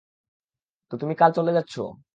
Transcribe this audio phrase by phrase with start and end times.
[0.91, 1.81] তো, তুমি কাল চলে যাচ্ছো?